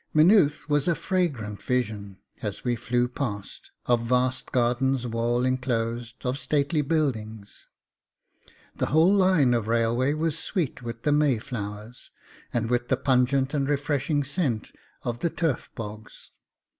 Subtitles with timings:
[0.15, 6.39] Maynooth was a fragrant vision as we flew past, of vast gardens wall enclosed, of
[6.39, 7.67] stately buildings.
[8.75, 12.09] The whole line of railway was sweet with the May flowers,
[12.51, 14.71] and with the pungent and refreshing scent
[15.03, 16.31] of the turf bogs.